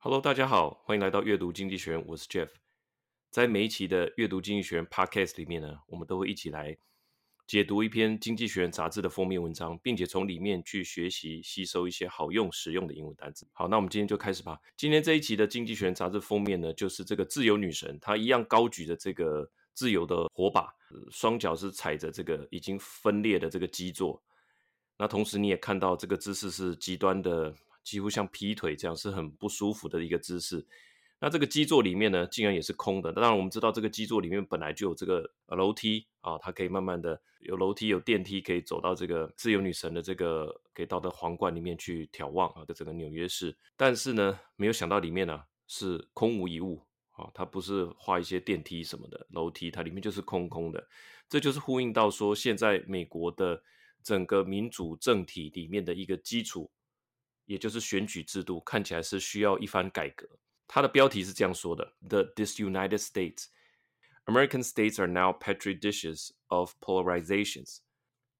[0.00, 2.48] Hello，大家好，欢迎来到阅读经济学，我是 Jeff。
[3.30, 6.78] 在每一期的阅读经济学 Podcast 里面呢，我们都会一起来
[7.48, 13.44] 解读一篇经济学人杂志的封面文章，并且从里面去学习、吸收一些好用、实用的英文单词。
[13.52, 14.56] 好，那我们今天就开始吧。
[14.76, 20.72] 今天这一期的经济学人杂志封面呢，就是这个自由女神，她一样高举着这个自由的火把，
[21.10, 24.22] 双脚是踩着这个已经分裂的这个基座。
[24.96, 27.52] 那同时你也看到这个姿势是极端的。
[27.82, 30.66] 几乎像劈腿这样是很不舒服的一个姿势。
[31.20, 33.12] 那这个基座里面呢，竟然也是空的。
[33.12, 43.56] 当然，我们知道这个基座里面本来就有这个楼梯啊，它可以慢慢的有楼梯、有电梯，可以走到这个自由女神的这个可以到的皇冠里面去眺望啊的整个纽约市。
[43.76, 50.86] 但是呢，没有想到里面呢、是空无一物啊，它不是画一些电梯什么的楼梯，它里面就是空空的。
[51.28, 53.60] 这就是呼应到说，现在美国的
[54.04, 56.70] 整个民主政体里面的一个基础。
[57.48, 60.28] 也就是选举制度看起来是需要一番改革。
[60.66, 63.46] 它的标题是这样说的：The disunited states,
[64.26, 67.78] American states are now petri dishes of polarizations.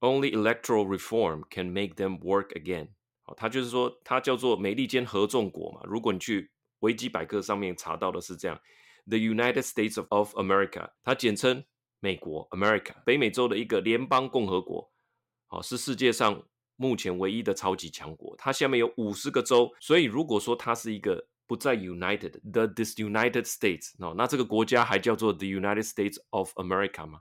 [0.01, 2.91] Only electoral reform can make them work again。
[3.23, 5.81] 好，它就是说，它叫做美利坚合众国嘛。
[5.85, 8.61] 如果你去维基百科上面查到的是这样
[9.07, 11.65] ：The United States of America，它简称
[12.01, 14.93] 美国 America，北美洲的一个联邦共和国。
[15.47, 16.47] 好，是世界上。
[16.79, 27.21] 目前唯一的超级强国，它下面有五十个州，所以如果说它是一个不再 United the disunited states，那这个国家还叫做 the United States of America 吗？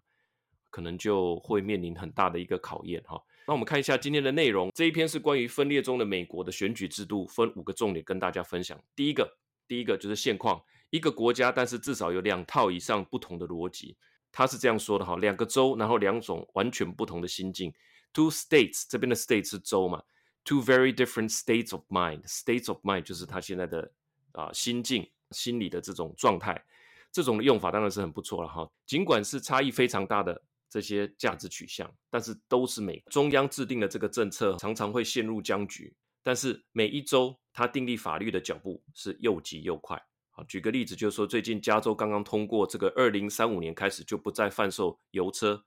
[0.69, 3.19] 可能就会面临很大的一个考验哈。
[3.47, 8.80] 那我们看一下今天的内容，这一篇是关于分裂中的美国的选举制度，分五个重点跟大家分享。
[8.95, 10.61] 第一个，第一个就是现况，
[10.92, 13.97] 一个国家，但是至少有两套以上不同的逻辑。
[14.31, 17.73] 他是这样说的哈，两个州，然后两种完全不同的心境。
[18.13, 20.03] Two states，这边的 state 是州嘛
[20.44, 22.23] ？Two very different states of mind。
[22.23, 23.91] States of mind 就是他现在的
[24.31, 26.66] 啊、心境、心理的这种状态。
[27.11, 28.69] 这种的用法当然是很不错了哈。
[28.86, 35.95] 尽管是差异非常大的这些价值取向，但是都是美中央制定的这个政策常常会陷入僵局。
[36.21, 39.99] 但是每一州它订立法律的脚步是又急又快。
[40.30, 45.64] 好，举个例子，就是说最近加州刚刚通过这个二零三五年开始就不再贩售油车。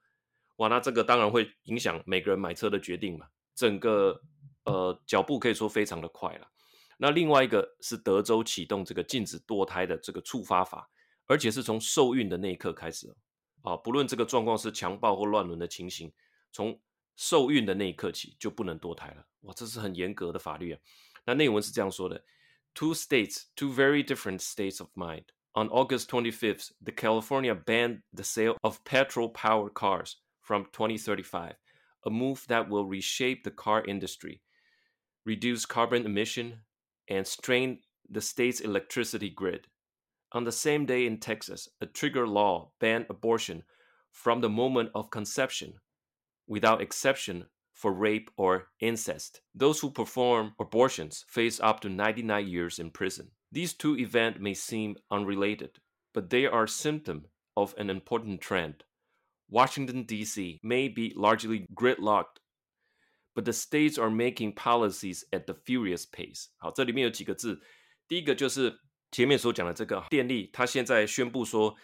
[0.61, 3.27] 哇，那这个当然会影响每个人买车的决定嘛。
[3.55, 4.21] 整个
[4.65, 6.47] 呃脚步可以说非常的快了。
[6.99, 10.87] 那另外一个是德州启动这个禁止堕胎的这个触发法，
[11.25, 13.11] 而且是从受孕的那一刻开始
[13.63, 16.13] 啊，不论这个状况是强暴或乱伦的情形，
[16.53, 16.79] 从
[17.17, 19.27] 受孕的那一刻起就不能堕胎了。
[19.41, 20.81] 哇，这是很严格的法律啊。
[21.25, 22.23] 那内文是这样说的
[22.75, 25.25] ：Two states, two very different states of mind.
[25.53, 30.17] On August 25th, the California banned the sale of petrol-powered cars.
[30.51, 31.55] From 2035,
[32.07, 34.43] a move that will reshape the car industry,
[35.25, 36.63] reduce carbon emission,
[37.07, 37.79] and strain
[38.11, 39.69] the state's electricity grid.
[40.33, 43.63] On the same day in Texas, a trigger law banned abortion
[44.11, 45.75] from the moment of conception,
[46.49, 49.43] without exception for rape or incest.
[49.55, 53.31] Those who perform abortions face up to 99 years in prison.
[53.53, 55.79] These two events may seem unrelated,
[56.13, 58.83] but they are symptom of an important trend.
[59.51, 60.61] Washington, D.C.
[60.63, 62.39] may be largely gridlocked,
[63.35, 66.47] but the states are making policies at the furious pace.
[66.57, 67.61] 好，这里面有几个字，
[68.07, 71.75] 第一个就是前面所讲的这个电力，它现在宣布说，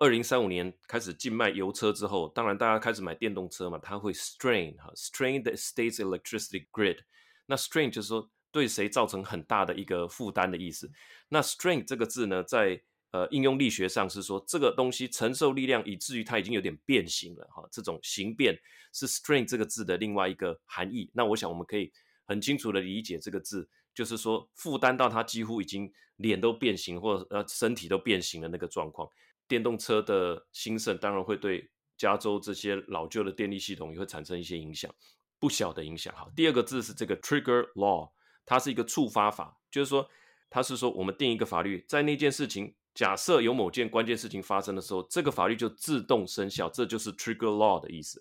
[0.00, 6.98] 二零三五年开始禁卖油车之后，当然大家开始买电动车嘛，它会 strain 哈，strain the state's electricity grid。
[7.46, 10.90] 那 strain 就是说对谁造成很大的一个负担的意思。
[11.28, 12.80] 那 strain 这个字呢，在
[13.10, 18.54] 呃，应用力学上是说这个东西承受力量以至于它已经有点变形了哈，这种形变
[18.92, 21.10] 是 strain 这个字的另外一个含义。
[21.14, 21.90] 那我想我们可以
[22.26, 29.08] 很清楚的理解这个字，就是说负担到它几乎已经脸都变形或者呃身体都变形的那个状况。
[29.46, 34.94] 电动车的兴盛当然会对加州这些老旧的电力系统也会产生一些影响，
[35.38, 36.14] 不小的影响。
[36.14, 38.10] 好，第二个字是这个 trigger law，
[38.44, 40.06] 它是一个触发法，就是说
[40.50, 42.74] 它是说我们定一个法律，在那件事情。
[42.98, 48.20] 假设有某件关键事情发生的时候，这个法律就自动生效，这就是 trigger law 的意思。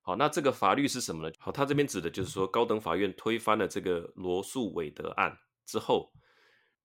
[0.00, 1.32] 好，那这个法律是什么呢？
[1.38, 6.10] 好，他这边指的就是说，高等法院推翻了这个罗诉韦德案之后，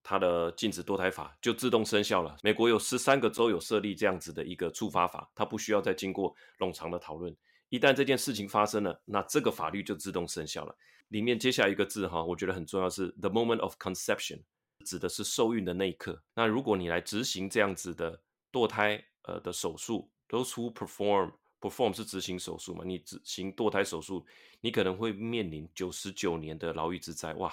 [0.00, 2.36] 他的禁止堕胎法就自动生效了。
[2.44, 7.36] 美国有十三个州有设立这样子的一个触发法，它不需要再经过冗长的讨论。
[7.68, 10.76] 一旦这件事情发生了，那这个法律就自动生效了。
[11.08, 14.40] 里面接下来一个字哈，我觉得很重要是 the moment of conception。
[14.84, 16.22] 指的是受孕的那一刻。
[16.34, 18.20] 那如果你来执行这样子的
[18.52, 22.84] 堕胎呃的手术，those who perform perform 是执行手术嘛？
[22.84, 24.24] 你执行堕胎手术，
[24.60, 27.32] 你可能会面临九十九年的牢狱之灾。
[27.34, 27.52] 哇，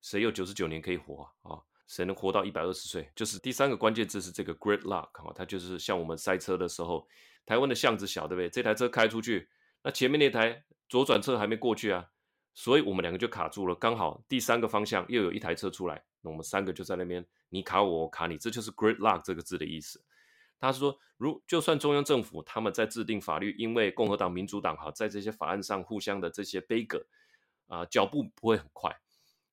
[0.00, 1.52] 谁有九十九年可以活啊？
[1.52, 3.10] 啊，谁能活到一百二十岁？
[3.14, 7.06] 就是第三个关键字是这个 great luck 哈，它就是像我们塞车的时候，
[7.46, 8.50] 台湾的巷子小，对不对？
[8.50, 9.48] 这台车开出去，
[9.82, 12.10] 那前面那台左转车还没过去啊，
[12.60, 13.74] 所以我们两个就卡住了。
[13.74, 19.98] 刚好第三个方向又有一台车出来，那我们三个就在那边，你卡我，我卡你，这就是 gridlock 这个字的意思。
[20.58, 27.02] 他说，如就算中央政府他们在制定法律，因为共和党、民主党哈，在这些法案上互相的这些杯葛
[27.66, 28.94] 啊，脚步不会很快。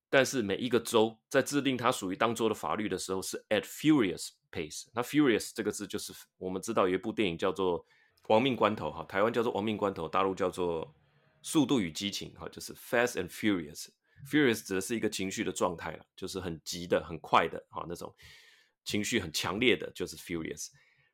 [0.09, 4.87] 但是每一个州在制定它属于当州的法律的时候，是 at furious pace。
[4.93, 7.79] 那 furious 这个字就是我们知道有一部电影叫做
[8.27, 10.85] 《亡命关头》哈，台湾叫做《亡命关头》，大陆叫做
[11.47, 13.87] 《速度与激情》哈，就是 fast and furious。
[14.29, 18.13] furious 指的是一个情绪的状态了，就是很急的、很快的哈，那种
[18.83, 20.67] 情绪很强烈的，就是 furious。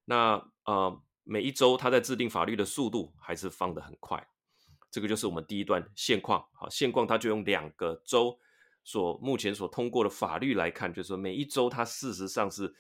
[0.06, 4.28] 那呃，每一周它在制定法律的速度还是放得很快。
[4.90, 6.44] 这个就是我们第一段现况。
[6.54, 8.40] 好，现况它就用两个州。
[8.84, 12.74] 所目前所通过的法律来看，就是说每一周它事实上是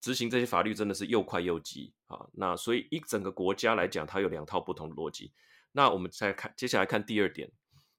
[0.00, 2.26] 执行这些法律真的是又快又急啊。
[2.32, 5.30] 那所以一整个国家来讲，它有两套不同的逻辑。
[5.76, 7.50] 那我们再看接下来看第二点，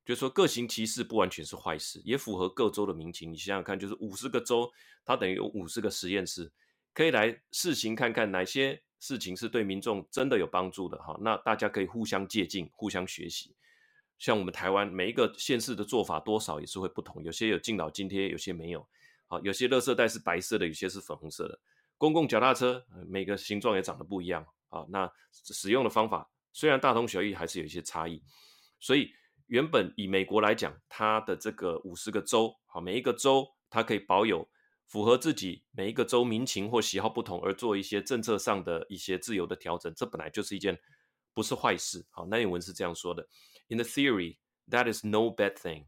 [0.05, 3.33] 就是说各行其事不完全是坏事，也符合各州的民情。
[3.33, 4.71] 你想想看，就是五十个州，
[5.03, 6.49] 它等于有五十个实验室，
[6.93, 11.17] 可以来试行看看哪些事情是对民众真的有帮助的哈。
[11.21, 13.53] 那大家可以互相借鉴，互相学习。
[14.17, 18.87] 像我们台湾每一个县市的做法多少也是会不同，有些有敬老津贴，有些没有。
[19.27, 21.59] 好，有些垃圾袋是白色的，有些是粉红色的。
[21.97, 24.45] 公共脚踏车每个形状也长得不一样。
[24.69, 28.23] 好，那使用的方法虽然大同小异，还是有一些差异。
[28.79, 29.11] 所以
[29.47, 34.49] 原本以美国来讲，它的这个五十个州，好，每一个州它可以保有
[34.87, 40.79] 符合自己每一个州民情或喜好不同而做一些政策上的一些自由的调整，这本来就是一件
[41.33, 42.05] 不是坏事。
[42.09, 43.27] 好，那内文是这样说的。
[43.67, 44.37] In the theory,
[44.69, 45.87] that is no bad thing.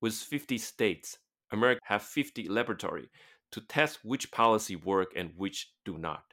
[0.00, 1.14] With fifty states,
[1.50, 3.10] America have fifty laboratory
[3.52, 6.24] to test which policy work and which do not.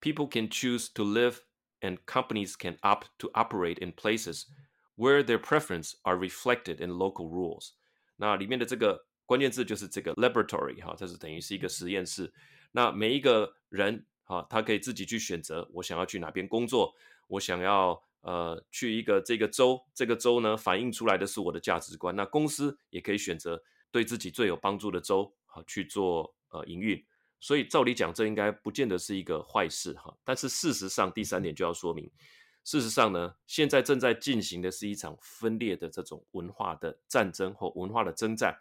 [0.00, 1.40] People can choose to live
[1.80, 4.46] and companies can opt to operate in places
[4.96, 7.70] where their preference are reflected in local rules.
[8.16, 12.32] 那里面的这个关键字就是这个 laboratory 哈，这是等于是一个实验室。
[12.72, 16.94] 那每一个人哈，他可以自己去选择，我想要去哪边工作，
[17.28, 18.02] 我想要。
[18.22, 22.16] 呃，去一个这个州，这个州呢，反映出来的是我的价值观。
[22.16, 23.62] 那公司也可以选择
[23.92, 27.00] 对自己最有帮助的州，好去做呃营运。
[27.38, 30.16] 所以照理讲，这应该不见得是一个坏事哈。
[30.24, 32.10] 但是事实上，第三点就要说明，
[32.64, 38.58] 事实上呢，现在正在进行的是一场分裂的这种文化的战争或文化的征战。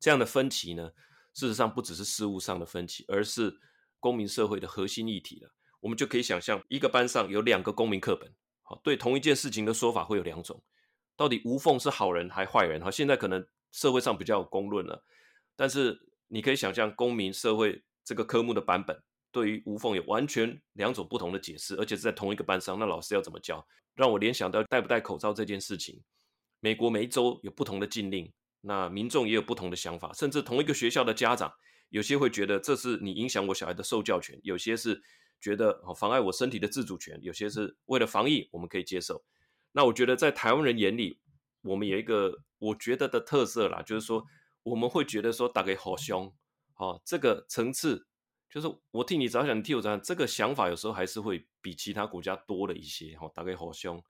[0.00, 0.92] 这样的分歧呢，
[1.34, 3.58] 事实上不只是事物上的分歧，而是
[3.98, 5.52] 公民社会的核心议题了。
[5.80, 8.34] 我们就可以想象，一个班上有两个公民课本。
[8.62, 10.62] 好对同一件事情的说法会有两种，
[11.16, 12.82] 到底吴凤是好人还坏人？
[12.82, 15.04] 哈，现在可能社会上比较有公论了，
[15.56, 18.98] 但是你可以想象，公民社会这个科目的版本
[19.30, 23.62] 对于无缝有完全两种不同的解释，而且是在同一个班上，那老师要怎么教？
[23.94, 26.02] 让我联想到戴不戴口罩这件事情。
[26.60, 28.32] 美国每一州有不同的禁令，
[28.62, 31.52] 那民众也有不同的想法，甚至同一个学校的家长，
[31.90, 35.02] 有些会觉得这是你影响我小孩的受教权，有些是。
[35.40, 39.22] 觉得妨碍我身体的自主权，有些是为了防疫，我们可以接受。
[39.70, 41.20] 那我觉得在台湾人眼里，
[41.62, 44.26] 我们有一个我觉得的特色啦，就是说
[44.64, 46.34] 我们会觉得说大家好凶，
[46.78, 48.06] 好这个层次，
[48.48, 53.14] 就是我替你着想，你替我着想，这个想法有时候还是会比其他国家多了一些。
[53.18, 54.02] 哈，大概好凶，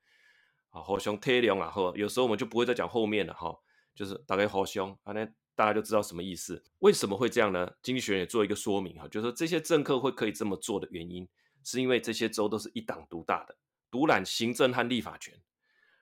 [0.68, 3.58] 啊好凶体谅啊，哈，有时候我们就不会再讲后面了，哈，
[3.94, 5.28] 就是大概好凶啊那。
[5.58, 6.62] 大家就知道什么意思？
[6.78, 7.68] 为什么会这样呢？
[7.82, 11.28] 经济学人也做一个说明哈，就是说这些政客会可以这么做的原因，
[11.64, 13.56] 是因为这些州都是一党独大的，
[13.90, 15.34] 独揽行政和立法权。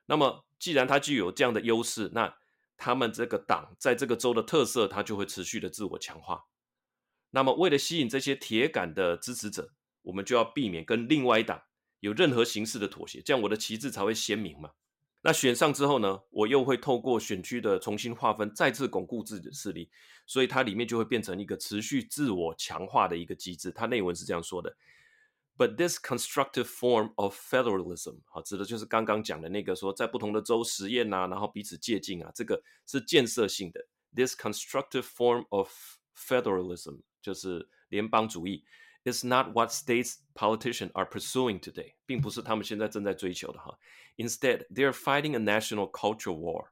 [0.05, 2.37] 那么既然他具有这样的优势，那
[2.77, 6.45] 他们这个党在这个州的特色，他就会持续的自我强化。
[7.31, 11.63] 那么为了吸引这些铁杆的支持者，我们就要避免跟另外一党
[12.01, 14.71] 有任何形式的妥协，这样我的旗帜才会鲜明嘛。
[15.23, 19.91] 那选上之后呢，我又会透过选区的重新划分，再次巩固自己的势力，
[20.25, 23.73] 所以它里面就会变成一个持续自我强化的一个机制。
[23.73, 24.77] 它内文是这样说的
[25.59, 33.89] ：But this constructive form of federalism，好，指的就是刚刚讲的那个说，在不同的州实验啊，然后彼此借鉴啊，这个是建设性的。
[34.15, 35.73] This constructive form of
[36.17, 38.65] federalism 就是联邦主义。
[39.03, 43.77] It's not what states politicians are pursuing today，并不是他们现在正在追求的哈。
[44.17, 46.69] Instead, they are fighting a national culture war。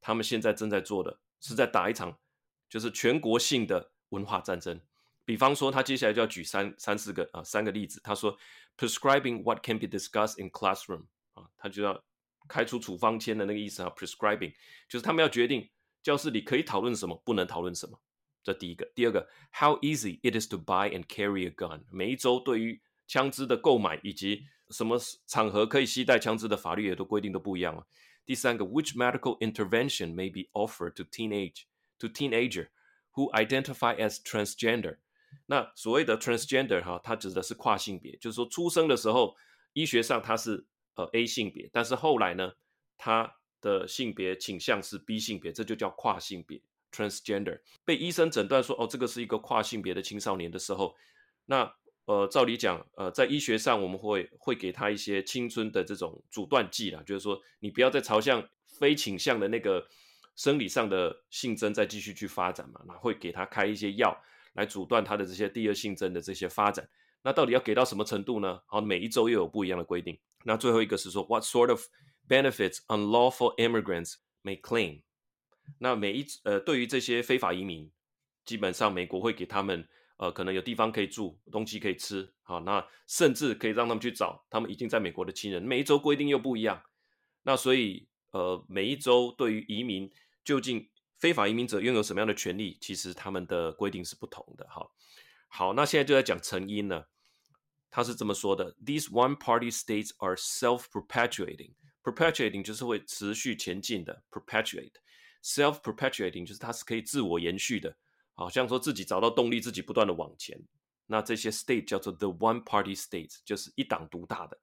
[0.00, 2.16] 他们现在正在做的是在打一场
[2.68, 4.80] 就是全国性的文化战争。
[5.24, 8.00] 比方说，他接下来就要举三三四个啊三个例子。
[8.04, 8.38] 他说
[8.76, 12.04] ，prescribing what can be discussed in classroom 啊，他就要
[12.46, 13.90] 开出处方签的那个意思啊。
[13.96, 14.54] Prescribing
[14.88, 15.68] 就是他们要决定
[16.00, 18.00] 教室里可以讨论什么，不能讨论什么。
[18.44, 18.88] 这第一个。
[18.94, 21.82] 第二个，How easy it is to buy and carry a gun。
[21.90, 27.84] 每一州对于枪支的购买以及什么场合可以携带枪支的法律也都规定都不一样啊。
[28.26, 31.64] 第三个，Which medical intervention may be offered to teenage
[31.98, 32.68] to teenager
[33.12, 34.98] who identify as transgender？
[35.46, 39.36] 那所谓的 transgender 哈，它指的是跨性别，就是说出生的时候
[39.72, 42.52] 医学上他是呃 A 性别，但是后来呢，
[42.96, 46.62] 他的性别倾向是 B 性别，这就叫跨性别
[46.94, 47.58] transgender。
[47.84, 50.94] 被医生诊断说哦，这个是一个跨性别的青少年的时候，
[51.46, 51.74] 那
[52.06, 59.86] 呃，照理讲，呃，在医学上我们会会给他一些青春的这种阻断剂啦，就是说你不要再朝向非倾向的那个
[60.36, 64.14] 生理上的性征再继续去发展嘛，那会给他开一些药
[64.52, 66.86] 来阻断他的这些第二性征的这些发展。
[67.22, 68.60] 那到底要给到什么程度呢？
[68.66, 70.18] 好，每一周又有不一样的规定。
[70.44, 71.86] 那最后一个是说，What sort of
[72.28, 75.03] benefits unlawful immigrants may claim？
[75.78, 77.90] 那每一呃，对于这些非法移民，
[78.44, 85.62] 基本上美国会给他们呃，可能有地方可以住，东西可以吃，好，那甚至可以让他们去找他们已经在美国的亲人。
[85.62, 86.82] 每一周规定又不一样，
[87.42, 90.10] 那所以呃，每一周对于移民
[90.44, 94.66] 究竟非法移民者拥有什么样的权利，其实他们的规定是不同的。
[94.68, 94.94] 好，
[95.48, 97.08] 好，那现在就在讲成因了。
[97.90, 101.74] 他是这么说的：These one-party states are self-perpetuating。
[102.02, 104.92] perpetuating 就是会持续前进的，perpetuate
[105.44, 107.94] self-perpetuating 就是它是可以自我延续的，
[108.32, 110.58] 好像说自己找到动力，自己不断的往前。
[111.06, 114.58] 那这些 state 叫做 the one-party states，就是一党独大的。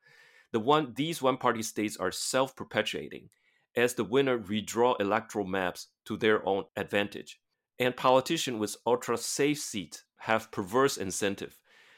[0.49, 3.29] The one these one-party states are self-perpetuating
[3.75, 7.35] as the winner redraw electoral maps to their own advantage,
[7.77, 11.51] and politicians with ultra-safe seats have perverse incentive.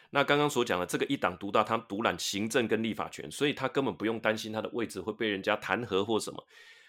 [0.10, 6.46] 那刚刚所讲的这个一党独大，他独揽行政跟立法权，所以他根本不用担心他的位置会被人家弹劾或什么。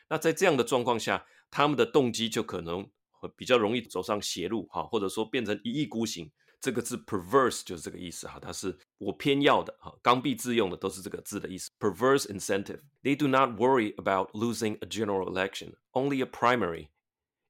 [0.08, 1.24] 那在这样的状况下，
[1.54, 6.28] 他们的动机就可能会比较容易走上邪路哈，或者说变成一意孤行。
[6.60, 11.70] 这个字 perverse 就是这个意思哈，它是我偏要的哈，刚愎自用的都是这个字的意思。
[11.78, 12.80] Perverse incentive.
[13.04, 16.88] They do not worry about losing a general election, only a primary,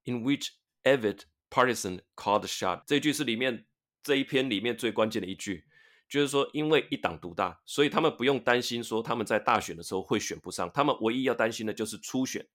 [0.04, 0.50] in which
[0.82, 2.82] avid partisan call the shot.
[2.86, 3.64] 这句是里面。
[4.02, 5.64] 这一篇里面最关键的一句，
[6.10, 12.46] 就是说，因为一党独大，所以他们不用担心说他们在大选的时候会选不上，他们唯一要担心的就是初选，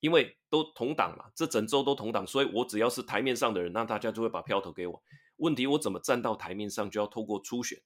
[0.00, 5.02] 因为都同党嘛，这整周都同党，所以我只要是台面上的人，那大家就会把票投给我。
[5.36, 7.80] 问题我怎么站到台面上，就要透过初选。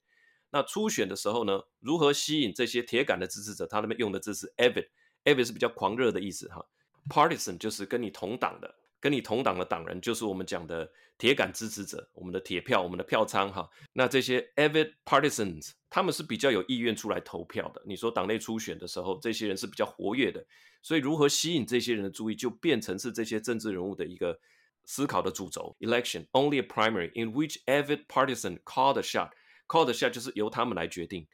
[0.51, 3.67] 那初选的时候呢，如何吸引这些铁杆的支持者？
[3.67, 6.67] 他那边用的字是 avid，avid 是比较狂热的意思哈
[7.09, 8.75] ，partisan 就是跟你同党的。
[9.01, 13.69] 跟你同党的党人，就是我们讲的铁杆支持者，我们的铁票，我们的票仓哈。
[13.95, 17.83] 那这些 avid partisans，他们是比较有意愿出来投票的。
[17.87, 20.45] 你说党内初选的时候，这些人是比较活跃的，
[20.83, 24.39] 所以如何吸引这些人的注意，就变成是这些政治人物的一个
[24.85, 25.75] 思考的主轴。
[25.81, 29.31] Election only a primary in which avid partisan call the shot.
[29.67, 31.27] Call the shot 就是由他们来决定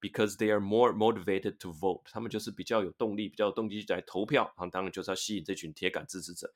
[0.00, 2.02] ，because they are more motivated to vote。
[2.10, 4.66] 他们就是比较有动力，比较有动机来投票啊。
[4.66, 6.52] 当然就是要吸引这群铁杆支持者。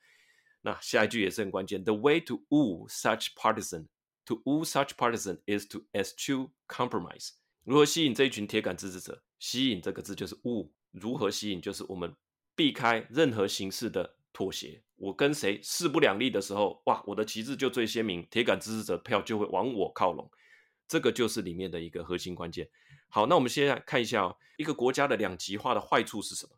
[0.61, 1.83] 那下一句也是很关键。
[1.83, 3.87] The way to woo such partisan,
[4.25, 7.31] to woo such partisan is to eschew compromise。
[7.63, 9.23] 如何吸引这一群铁杆支持者？
[9.39, 10.69] 吸引这个字就是 woo。
[10.91, 11.61] 如何吸引？
[11.61, 12.15] 就是我们
[12.55, 14.83] 避开任何形式的妥协。
[14.95, 20.29] 我跟谁势不两立的时候，哇，我的旗帜就最鲜明，铁杆支持者票就会往我靠拢。
[20.87, 22.67] 这个就是里面的一个核心关键。
[23.09, 26.56] 好，那我们现在看一下哦，一个国家的两极化的坏处是什么？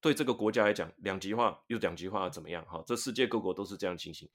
[0.00, 2.64] 对这个国家来讲，两极化又两极化怎么样？
[2.64, 4.28] 哈，这世界各国都是这样情形。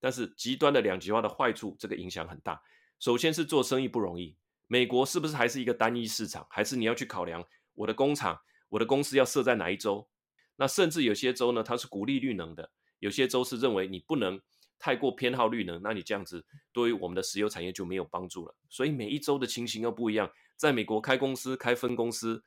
[0.00, 2.60] 但是极端的两极化的坏处，这个影响很大。
[2.98, 4.36] 首先是做生意不容易。
[4.66, 6.44] 美国是不是还是一个单一市场？
[6.50, 10.08] 还是你要去考量我的工厂、我的公司要设在哪一州？
[10.56, 12.64] 那甚至有些州呢，它是鼓励绿能的；
[12.98, 14.40] 有些州是认为你不能
[14.78, 18.56] 太过偏好绿能，那你这样子对于我们的石油产业就没有帮助了。
[18.68, 20.28] 所以每一州的情形又不一样。
[20.56, 22.42] 在美国开公司、开分公司。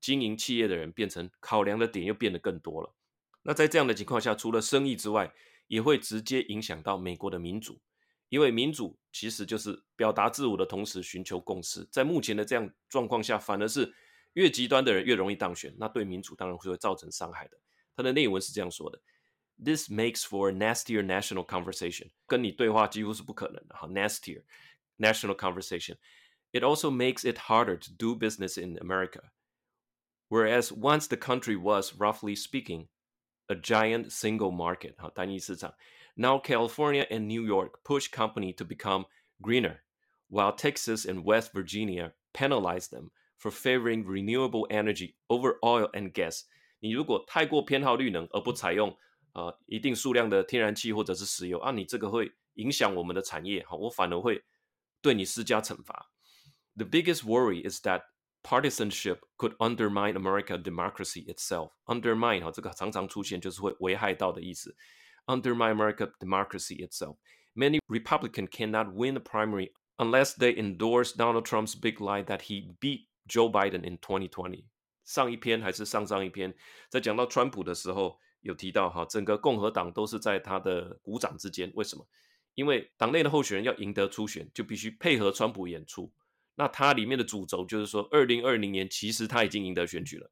[0.00, 2.94] 经营企业的人变成考量的点又变得更多了。
[3.42, 5.32] 那在这样的情况下，除了生意之外，
[5.66, 7.80] 也会直接影响到美国的民主，
[8.28, 11.86] 因为民主其实就是表达自我的同时寻求共识。
[11.90, 13.94] 在目前的这样状况下，反而是
[14.34, 17.58] 越极端的人越容易当选，那对民主当然会造成伤害的。
[17.96, 19.00] 他的内文是这样说的
[19.62, 22.10] ：This makes for a nastier national conversation。
[22.26, 23.74] 跟你对话几乎是不可能的。
[23.74, 24.42] 哈，nastier
[24.98, 25.96] national conversation。
[26.52, 29.30] It also makes it harder to do business in America。
[30.29, 32.87] Whereas once the country was, roughly speaking,
[33.47, 35.73] a giant single market, 哈，单一市场.
[36.15, 39.05] Now California and New York push company to become
[39.41, 39.81] greener,
[40.29, 46.45] while Texas and West Virginia penalize them for favoring renewable energy over oil and gas.
[46.79, 48.97] 你如果太过偏好绿能而不采用
[49.33, 54.43] 呃一定数量的天然气或者是石油啊，你这个会 影响我们的产业，哈，我反而会
[55.01, 56.11] 对你施加惩罚。
[56.75, 58.03] The biggest worry is that
[58.43, 61.71] partisanship could undermine American democracy itself.
[61.85, 64.75] Undermine 哈，这个常常出现，就是会危害到的意思。
[65.25, 67.17] Undermine American democracy itself.
[67.55, 72.75] Many Republicans cannot win the primary unless they endorse Donald Trump's big lie that he
[72.79, 74.65] beat Joe Biden in 2020.
[75.03, 76.53] 上一篇还是上上一篇，
[76.89, 81.71] 在讲到川普的时候，有提到哈，整个共和党都是在他的股掌之间。
[81.75, 82.05] 为什么？
[82.53, 86.11] 因为党内的候选人要赢得初选，就必须配合川普演出。
[86.60, 90.30] 那它里面的主轴就是说，二零二零年其实他已经赢得选举了。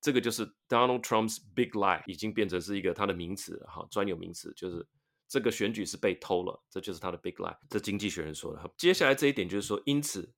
[0.00, 4.84] 这个就是 Donald Trump's big lie，已经变成是一个他的名词了哈，专有名词，就是
[5.28, 7.56] 这个选举是被偷了，这就是他的 big lie。
[7.68, 8.70] 这经济学人说的。
[8.76, 10.34] 接下来这一点就是说，因此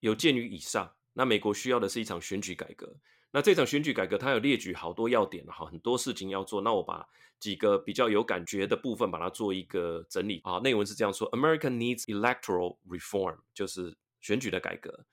[0.00, 2.96] 有鉴于以上，那美国需要的是一场选举改革。
[3.30, 6.60] 那这场选举改革，它有列举好多要点哈，很多事情要做。
[6.62, 7.06] 那我把
[7.38, 10.58] 几个比较有感觉的部分，把它做一个整理啊。
[10.58, 15.06] 内文是这样说：America needs electoral reform，就是选举的改革。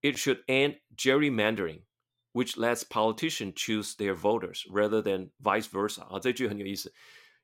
[0.00, 1.82] It should end gerrymandering,
[2.32, 6.02] which lets politicians choose their voters rather than vice versa。
[6.02, 6.92] 啊，这句很有意思。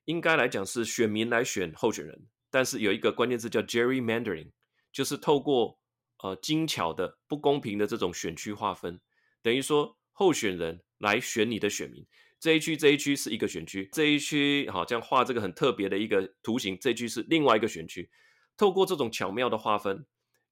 [0.04, 4.50] 应该来讲是选民来选候选人，但是有一个关键字叫 gerrymandering，
[4.92, 5.78] 就是透过
[6.22, 9.00] 呃精巧的、不公平的这种选区划分，
[9.42, 9.96] 等于说。
[10.20, 12.04] 候选人来选你的选民，
[12.40, 18.10] 这一区这一区是一个选区，这一区好像画这个很特别的一个图形，这一区是另外一个选区。
[18.56, 20.04] 透过这种巧妙的划分，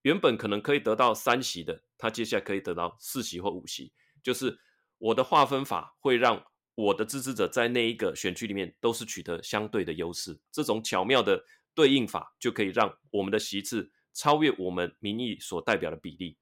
[0.06, 3.92] 原本可能可以得到三席的，他接下来可以得到四席或五席。
[4.22, 4.56] 就是
[4.98, 6.40] 我的划分法会让
[6.76, 10.38] 我的支持者在那一个选区里面都是取得相对的优势。
[10.52, 11.44] 这种巧妙的
[11.74, 16.38] 对应法就可以让我们的席次超越我们民意所代表的比例。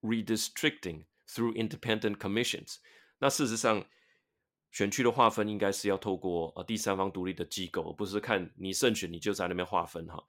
[0.00, 1.06] Redistricting。
[1.28, 2.76] Through independent commissions，
[3.18, 3.84] 那事实上，
[4.70, 10.22] 选区的划分应该是要透过呃第三方独立的机构，而不是看你胜选你就在那边划分哈。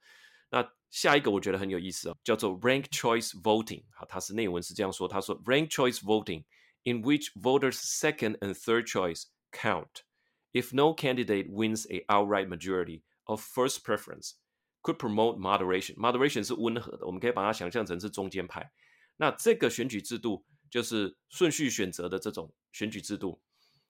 [0.49, 6.43] 那下一个我觉得很有意思哦，叫做 Ranked Choice Voting，哈，它是内文是这样说，他说 Ranked Choice Voting
[6.83, 10.03] in which voters' second and third choice count
[10.51, 14.33] if no candidate wins a outright majority of first preference
[14.81, 18.71] could promote moderation。moderation 是温和的，我们可以把它想象成是中间派。
[19.17, 20.45] 那这个选举制度。
[20.73, 23.39] 就是顺序选择的这种选举制度，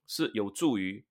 [0.06, 1.06] 是有助于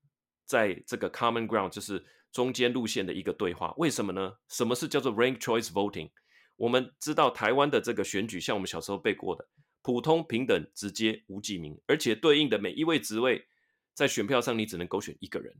[0.44, 2.04] 在这个 common ground，就是
[2.37, 3.73] 中间路线的一个对话。
[3.77, 4.33] 为什么呢？
[4.47, 6.11] 什么是叫做 rank choice voting？
[6.55, 9.47] 我们知道台湾的这个选举，像我们小时候背过的，
[9.81, 13.47] 普通、平等、直接、无记名，而且对应的每一位职位，
[13.95, 15.51] 在选票上你只能勾选一个人。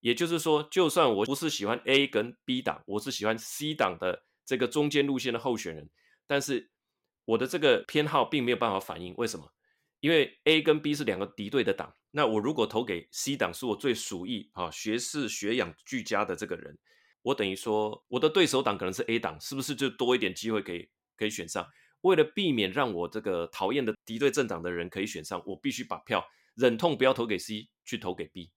[0.00, 5.88] 也就是说，就算我不是喜欢 A 跟 B 党，我是喜欢 C 党的这个中间路线的候选人，
[6.26, 6.70] 但是。
[7.28, 9.52] 我的这个偏好并没有办法反映，为什么？
[10.00, 16.78] 因为 A 跟 B 是两个敌对的党，那我如果投给 C 党，是我最属意啊，学识学养俱佳的这个人，
[17.22, 21.66] 我等于说我的对手党可能是 A 党，是不是就多一点机会可以可以选上？
[22.00, 28.50] 为了避免让我这个讨厌的敌对政党的人可以选上，我必须把票忍痛不要投给 C，去投给 B。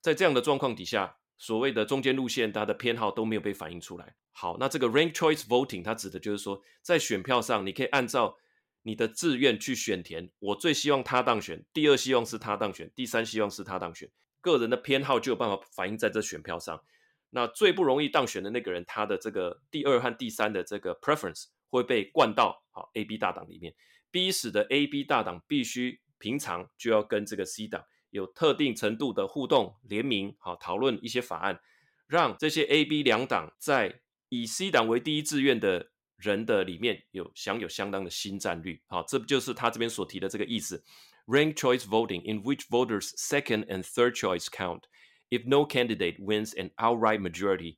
[0.00, 1.16] 在这样的状况底下。
[1.42, 4.14] 所谓的中间路线，它的偏好都没有被反映出来。
[4.30, 8.36] 好，那这个 rank choice voting，它指的就是说，在选票上，你可以按照
[8.82, 10.30] 你的志愿去选填。
[10.38, 14.10] 我最希望他当选，第二希望是他当选，第三希望是他当选。
[14.40, 16.82] 个人的偏好就有办法反映在这选票上。
[17.30, 23.74] 那最不容易当选的那个人，他的这个第二和第三的这个 preference 会被灌到好 A、B 大党里面，
[24.10, 27.84] 逼使得 A、B 大党必须平常就要跟这个 C 党。
[28.10, 31.60] 有特定程度的互动联名，好讨论一些法案，
[32.08, 40.84] 让这些 A、B 两党在以 C 党为第一志愿的人的里面有享有相当的新战率，好，这不就是他这边所提的这个意思
[41.26, 44.82] Rank choice voting in which voters' second and third choice count
[45.30, 47.76] if no candidate wins an outright majority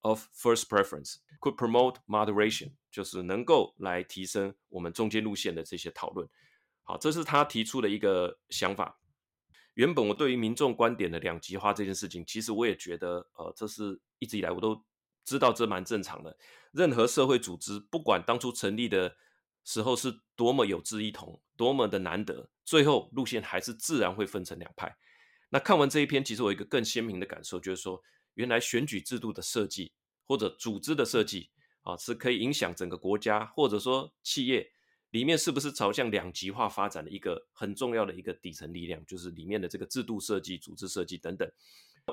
[0.00, 6.28] of first preference could promote moderation，就是能够来提升我们中间路线的这些讨论。
[6.82, 8.98] 好，这是他提出的一个想法。
[9.74, 14.82] 原本我对于民众观点的两极化这件事情，其实我也觉得，呃，这是一直以来我都
[15.28, 16.34] 知道这蛮正常的。
[16.72, 19.14] 任何社会组织，不管当初成立的
[19.62, 24.96] 时候是多么有志一同，多么的难得，最后路线还是自然会分成两派。
[25.50, 28.02] 那看完这一篇，其实我有一个更鲜明的感受，就是说，
[28.34, 29.92] 原来选举制度的设计
[30.26, 31.50] 或者组织的设计
[31.82, 34.72] 啊，是可以影响整个国家或者说企业。
[35.12, 41.50] 里面是不是朝向两极化发展的一个很重要的一个底层力量，就是里面的这个制度设计、组织设计等等，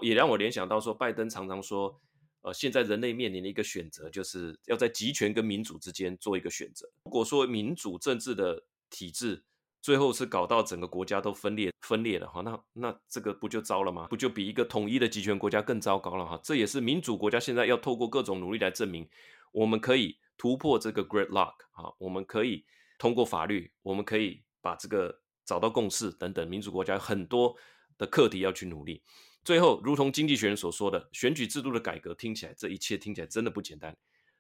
[0.02, 2.00] 也让我联想到说，拜登常常说，
[2.46, 6.88] 呃，现在人类面临的一个选择，就是要在集权跟民主之间做一个选择。
[7.06, 9.44] 如果说民主政治的体制
[9.82, 14.06] 最后是搞到整个国家都分裂分裂了哈，那那这个不就糟了吗？
[14.12, 16.40] 不就比一个统一的集权国家更糟糕了哈？
[16.44, 19.10] 这也是民主国家现在要透过各种努力来证明，
[19.52, 22.64] 我们可以突破这个 gridlock 啊，我们可以
[23.00, 27.56] 通过法律，我们可以把这个找到共识等等，民主国家很多
[27.98, 29.02] 的课题要去努力。
[29.46, 33.96] 最后，如同经济学人所说的，选举制度的改革听起来，这一切听起来真的不简单。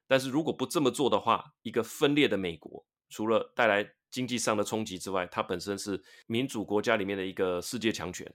[0.07, 8.33] 但是如果不这么做的话，一个分裂的美国，除了带来经济上的冲击之外，它本身是民主国家里面的一个世界强权。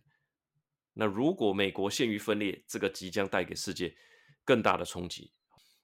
[0.94, 3.92] 那如果美国陷于分裂，这个即将带给世界
[4.44, 5.33] 更大的冲击。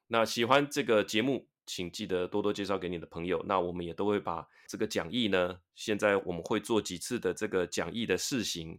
[0.06, 3.44] 那喜欢这个节目，请记得多多介绍给你的朋友。
[3.48, 8.78] 那我们也都会把这个讲义呢，现在我们会做几次的这个讲义的试行。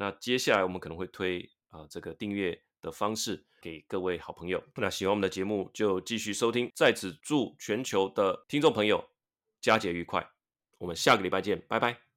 [0.00, 4.64] 那接下来我们可能会推啊、这个订阅的方式给各位好朋友。
[4.76, 6.72] 那喜欢我们的节目就继续收听。
[6.74, 9.10] 在此祝全球的听众朋友
[9.60, 10.26] 佳节愉快。
[10.78, 12.09] 我们下个礼拜见，拜拜。